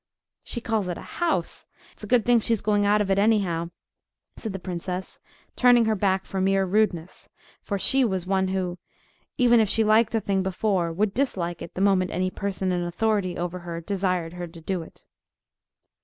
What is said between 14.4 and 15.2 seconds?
to do it.